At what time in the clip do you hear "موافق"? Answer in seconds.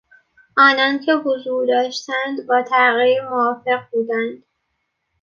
3.29-3.89